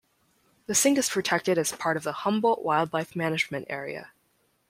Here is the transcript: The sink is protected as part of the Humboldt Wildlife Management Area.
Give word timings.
The 0.65 0.73
sink 0.73 0.97
is 0.97 1.09
protected 1.09 1.59
as 1.59 1.73
part 1.73 1.95
of 1.95 2.01
the 2.01 2.11
Humboldt 2.11 2.63
Wildlife 2.63 3.15
Management 3.15 3.67
Area. 3.69 4.13